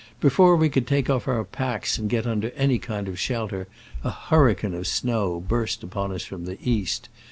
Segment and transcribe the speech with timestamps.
[0.19, 3.67] Before we could take off our packs and get under any kind of shelter
[4.03, 7.07] a hurricane of snow burst upon us from the east.